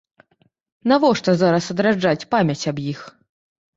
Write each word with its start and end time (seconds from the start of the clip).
Навошта 0.91 1.35
зараз 1.43 1.69
адраджаць 1.75 2.25
памяць 2.35 2.61
аб 2.73 2.77
іх? 2.93 2.99